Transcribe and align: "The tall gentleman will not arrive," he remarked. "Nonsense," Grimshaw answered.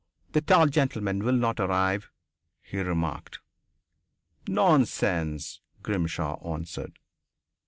"The 0.31 0.41
tall 0.41 0.65
gentleman 0.65 1.23
will 1.23 1.35
not 1.35 1.59
arrive," 1.59 2.09
he 2.63 2.79
remarked. 2.79 3.37
"Nonsense," 4.47 5.61
Grimshaw 5.83 6.41
answered. 6.43 6.97